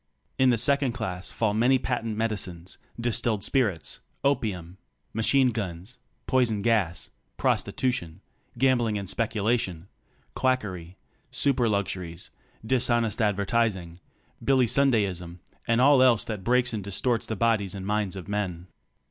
In 0.39 0.49
the 0.49 0.57
second 0.57 0.93
class 0.93 1.31
fall 1.31 1.53
many 1.53 1.77
patent 1.77 2.17
medicines, 2.17 2.79
distilled 2.99 3.43
spirits, 3.43 3.99
opium, 4.23 4.79
machine 5.13 5.49
guns, 5.49 5.99
poison 6.25 6.63
gas, 6.63 7.11
prostitution, 7.37 8.21
gam 8.57 8.79
bling 8.79 8.97
and 8.97 9.07
speculation, 9.07 9.87
quackery, 10.33 10.97
super 11.29 11.69
luxuries, 11.69 12.31
dishonest 12.65 13.21
ad 13.21 13.35
vertising, 13.37 13.99
"Billy 14.43 14.65
Sundayism" 14.65 15.37
and 15.67 15.79
all 15.79 16.01
else 16.01 16.25
that 16.25 16.43
breaks 16.43 16.73
and 16.73 16.83
dis 16.83 16.99
torts 16.99 17.27
the 17.27 17.35
bodies 17.35 17.75
and 17.75 17.83
the 17.83 17.87
minds 17.87 18.15
of 18.15 18.27
men. 18.27 18.65